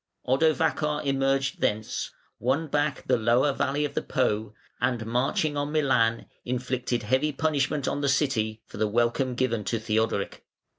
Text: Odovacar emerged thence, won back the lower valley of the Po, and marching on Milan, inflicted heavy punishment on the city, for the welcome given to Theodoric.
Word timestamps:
Odovacar 0.27 1.05
emerged 1.05 1.61
thence, 1.61 2.09
won 2.39 2.65
back 2.65 3.03
the 3.05 3.17
lower 3.19 3.53
valley 3.53 3.85
of 3.85 3.93
the 3.93 4.01
Po, 4.01 4.51
and 4.79 5.05
marching 5.05 5.55
on 5.55 5.71
Milan, 5.71 6.25
inflicted 6.43 7.03
heavy 7.03 7.31
punishment 7.31 7.87
on 7.87 8.01
the 8.01 8.09
city, 8.09 8.63
for 8.65 8.77
the 8.77 8.87
welcome 8.87 9.35
given 9.35 9.63
to 9.65 9.77
Theodoric. 9.77 10.43